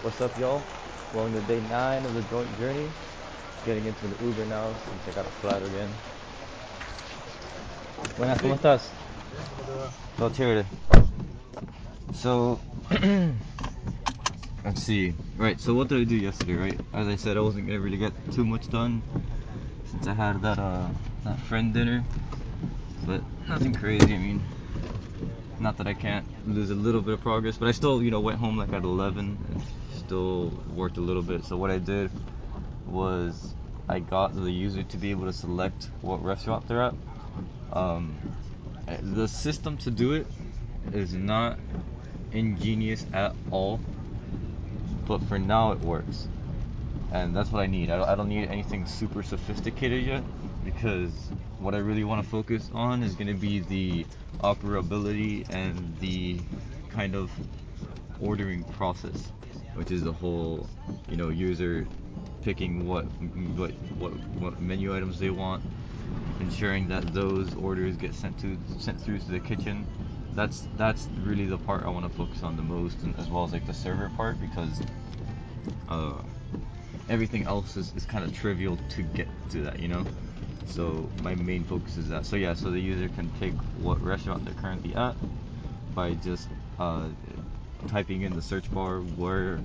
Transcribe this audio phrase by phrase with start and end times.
[0.00, 0.62] What's up, y'all?
[1.12, 2.88] Welcome to day nine of the joint journey.
[3.66, 5.90] Getting into the Uber now since I got a flat again.
[8.16, 8.90] Buenas, ¿cómo estás?
[10.16, 10.64] Todo chévere.
[12.14, 12.60] So,
[14.64, 15.14] let's see.
[15.36, 16.80] Right, so what did I do yesterday, right?
[16.92, 19.02] As I said, I wasn't gonna really get too much done
[19.90, 20.86] since I had that uh
[21.24, 22.04] that friend dinner,
[23.04, 24.14] but nothing crazy.
[24.14, 24.44] I mean,
[25.58, 28.20] not that I can't lose a little bit of progress, but I still, you know,
[28.20, 29.62] went home like at 11 and
[30.08, 31.44] still worked a little bit.
[31.44, 32.10] So what I did
[32.86, 33.54] was
[33.90, 36.94] I got the user to be able to select what restaurant they're at.
[37.74, 38.16] Um,
[39.02, 40.26] the system to do it
[40.94, 41.58] is not
[42.32, 43.80] ingenious at all,
[45.06, 46.26] but for now it works.
[47.12, 47.90] And that's what I need.
[47.90, 50.22] I don't, I don't need anything super sophisticated yet
[50.64, 51.12] because
[51.58, 54.06] what I really want to focus on is going to be the
[54.40, 56.40] operability and the
[56.90, 57.30] kind of
[58.20, 59.32] ordering process,
[59.78, 60.66] which is the whole,
[61.08, 61.86] you know, user
[62.42, 63.04] picking what
[63.56, 65.62] what what what menu items they want,
[66.40, 69.86] ensuring that those orders get sent to sent through to the kitchen.
[70.34, 73.44] That's that's really the part I want to focus on the most, and as well
[73.44, 74.82] as like the server part because
[75.88, 76.20] uh,
[77.08, 80.04] everything else is, is kind of trivial to get to that, you know.
[80.66, 82.26] So my main focus is that.
[82.26, 85.14] So yeah, so the user can pick what restaurant they're currently at
[85.94, 86.48] by just
[86.78, 87.06] uh,
[87.86, 89.60] typing in the search bar where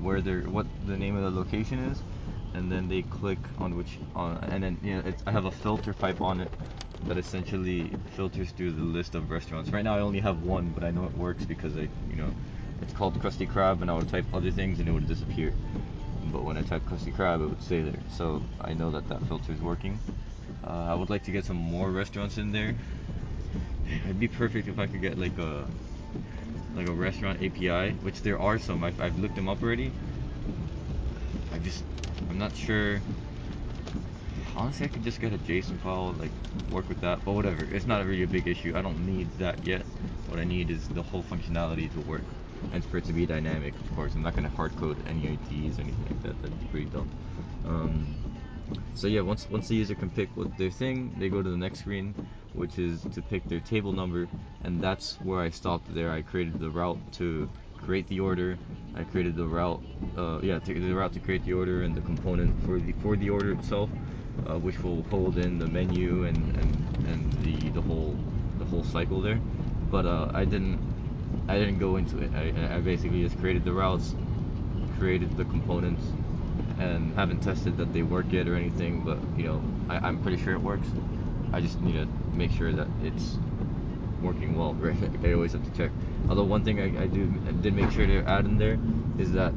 [0.00, 2.02] where they're what the name of the location is,
[2.54, 5.50] and then they click on which uh, and then you know it's, I have a
[5.50, 6.50] filter pipe on it
[7.06, 9.70] that essentially filters through the list of restaurants.
[9.70, 12.30] Right now I only have one, but I know it works because I you know
[12.82, 15.52] it's called Krusty Krab, and I would type other things and it would disappear.
[16.32, 18.00] But when I type Krusty Krab, it would stay there.
[18.10, 19.98] So I know that that filter is working.
[20.66, 22.74] Uh, I would like to get some more restaurants in there.
[24.04, 25.66] It'd be perfect if I could get like a
[26.76, 28.84] like a restaurant API, which there are some.
[28.84, 29.90] I've, I've looked them up already.
[31.52, 31.82] I just
[32.28, 33.00] I'm not sure.
[34.54, 36.30] Honestly, I could just get a JSON file, like
[36.70, 37.64] work with that, but whatever.
[37.64, 38.74] It's not really a big issue.
[38.76, 39.82] I don't need that yet.
[40.28, 42.22] What I need is the whole functionality to work
[42.72, 43.74] and for it to be dynamic.
[43.74, 46.42] Of course, I'm not gonna hard code any IDs or anything like that.
[46.42, 47.10] That'd be pretty dumb.
[47.66, 48.06] Um,
[48.94, 51.56] so yeah, once once the user can pick what their thing, they go to the
[51.56, 52.14] next screen,
[52.56, 54.28] which is to pick their table number,
[54.64, 56.10] and that's where I stopped there.
[56.10, 57.48] I created the route to
[57.84, 58.58] create the order.
[58.94, 59.82] I created the route,
[60.16, 63.30] uh, yeah, the route to create the order and the component for the for the
[63.30, 63.90] order itself,
[64.46, 68.16] uh, which will hold in the menu and and, and the the whole
[68.58, 69.40] the whole cycle there.
[69.90, 70.80] But uh, I didn't
[71.48, 72.30] I didn't go into it.
[72.34, 74.14] I, I basically just created the routes,
[74.98, 76.02] created the components,
[76.78, 79.02] and haven't tested that they work yet or anything.
[79.04, 80.88] But you know, I, I'm pretty sure it works.
[81.52, 83.38] I just need to make sure that it's
[84.22, 84.74] working well.
[84.80, 84.96] Right?
[85.24, 85.90] I always have to check.
[86.28, 88.78] Although one thing I, I do I did make sure to add in there
[89.18, 89.52] is that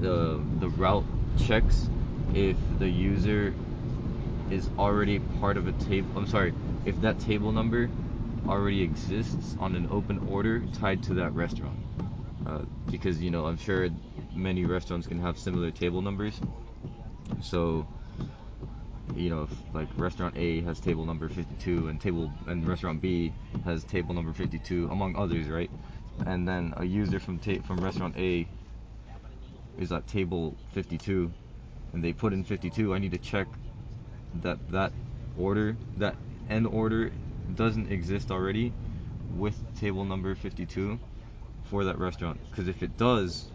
[0.00, 1.04] the the route
[1.46, 1.88] checks
[2.34, 3.54] if the user
[4.50, 6.08] is already part of a table.
[6.16, 6.52] I'm sorry,
[6.84, 7.90] if that table number
[8.46, 11.78] already exists on an open order tied to that restaurant.
[12.46, 13.88] Uh, because you know, I'm sure
[14.34, 16.38] many restaurants can have similar table numbers.
[17.40, 17.86] So,
[19.14, 23.32] you know, if like restaurant A has table number 52 and table and restaurant B
[23.64, 25.70] has table number 52, among others, right?
[26.26, 28.46] And then a user from ta- from restaurant A
[29.78, 31.32] is at table 52,
[31.92, 32.94] and they put in 52.
[32.94, 33.46] I need to check
[34.42, 34.92] that that
[35.36, 36.16] order, that
[36.48, 37.12] end order
[37.54, 38.72] doesn't exist already
[39.30, 40.98] with table number 52
[41.64, 42.38] for that restaurant.
[42.50, 43.46] Because if it does,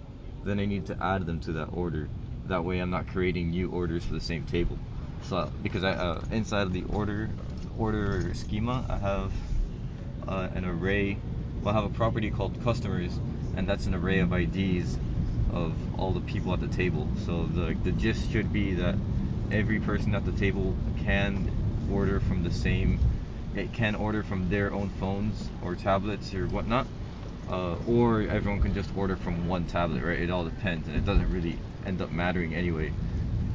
[0.44, 2.10] then I need to add them to that order.
[2.46, 4.78] That way, I'm not creating new orders for the same table.
[5.24, 7.30] So, because I uh, inside of the order
[7.78, 9.32] order schema, I have
[10.28, 11.18] uh, an array.
[11.62, 13.18] Well, I have a property called customers,
[13.56, 14.98] and that's an array of IDs
[15.54, 17.08] of all the people at the table.
[17.26, 18.96] So the the gist should be that
[19.52, 21.52] every person at the table can
[21.92, 23.00] order from the same
[23.56, 26.88] it can order from their own phones or tablets or whatnot,
[27.50, 30.20] uh, or everyone can just order from one tablet, right?
[30.20, 32.92] It all depends, and it doesn't really end up mattering anyway.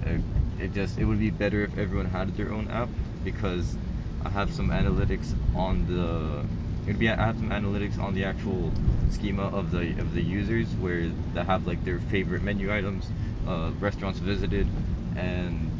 [0.04, 0.20] It,
[0.58, 2.88] it just it would be better if everyone had their own app
[3.22, 3.76] because
[4.22, 6.44] I have some analytics on the
[6.86, 8.72] it'd be I have some analytics on the actual
[9.10, 13.10] schema of the of the users where they have like their favorite menu items,
[13.46, 14.68] uh, restaurants visited,
[15.16, 15.70] and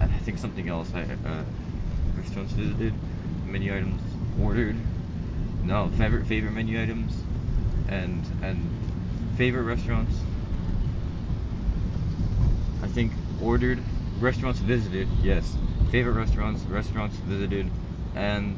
[0.00, 0.92] uh, I think something else.
[0.94, 1.44] I, uh,
[2.16, 2.94] restaurants visited,
[3.46, 4.00] menu items
[4.40, 4.76] ordered.
[5.64, 7.12] No, favorite favorite menu items,
[7.88, 8.68] and and
[9.36, 10.14] favorite restaurants.
[12.82, 13.12] I think
[13.42, 13.82] ordered
[14.20, 15.08] restaurants visited.
[15.22, 15.56] Yes,
[15.90, 17.70] favorite restaurants, restaurants visited,
[18.14, 18.56] and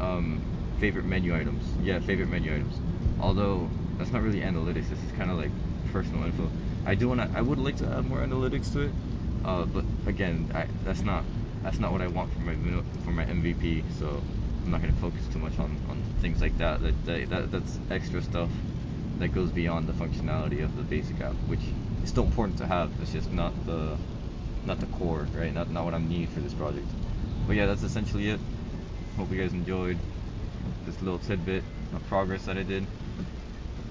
[0.00, 0.40] um,
[0.78, 1.64] favorite menu items.
[1.82, 2.74] Yeah, favorite menu items.
[3.20, 3.68] Although
[3.98, 4.88] that's not really analytics.
[4.88, 5.50] This is kind of like
[5.92, 6.50] personal info.
[6.84, 7.30] I do want to.
[7.36, 8.92] I would like to add more analytics to it,
[9.44, 11.24] uh, but again, I, that's not
[11.62, 12.54] that's not what I want for my
[13.04, 13.82] for my MVP.
[13.98, 14.22] So
[14.64, 16.80] I'm not gonna focus too much on, on things like that.
[16.82, 17.28] That, that.
[17.30, 18.50] that that's extra stuff
[19.18, 21.60] that goes beyond the functionality of the basic app, which
[22.02, 22.90] is still important to have.
[23.00, 23.96] It's just not the
[24.64, 25.52] not the core, right?
[25.52, 26.86] Not not what I need for this project.
[27.46, 28.40] But yeah, that's essentially it.
[29.16, 29.98] Hope you guys enjoyed
[30.84, 31.62] this little tidbit
[31.94, 32.86] of progress that I did.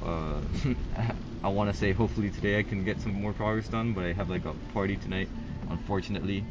[0.06, 0.39] Uh,
[1.44, 4.13] I want to say hopefully today I can get some more progress done, but I
[4.13, 5.30] have like a party tonight,
[5.69, 6.44] unfortunately.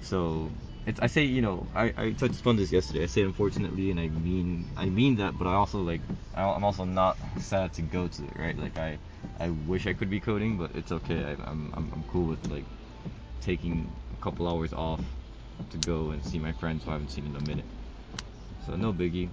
[0.00, 0.50] So
[0.86, 3.04] it's I say you know I, I touched upon this yesterday.
[3.04, 6.00] I say unfortunately, and I mean I mean that, but I also like
[6.34, 8.58] I, I'm also not sad to go to it, right?
[8.58, 8.98] Like I
[9.38, 11.22] I wish I could be coding, but it's okay.
[11.24, 12.64] I, I'm I'm I'm cool with like
[13.40, 15.00] taking a couple hours off
[15.70, 17.64] to go and see my friends who I haven't seen in a minute.
[18.66, 19.28] So no biggie.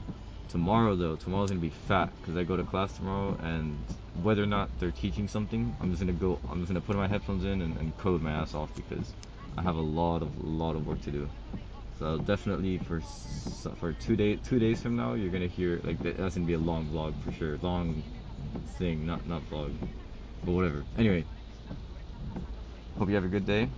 [0.49, 3.77] Tomorrow though, tomorrow's gonna be fat because I go to class tomorrow, and
[4.23, 6.39] whether or not they're teaching something, I'm just gonna go.
[6.49, 9.13] I'm just gonna put my headphones in and, and code my ass off because
[9.59, 11.29] I have a lot of lot of work to do.
[11.99, 13.01] So definitely for
[13.75, 16.57] for two day two days from now, you're gonna hear like that's gonna be a
[16.57, 17.57] long vlog for sure.
[17.61, 18.01] Long
[18.77, 19.75] thing, not not vlog,
[20.45, 20.85] but whatever.
[20.97, 21.25] Anyway,
[22.97, 23.69] hope you have a good day.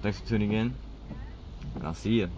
[0.00, 0.74] Thanks for tuning in,
[1.78, 2.30] and I'll see you.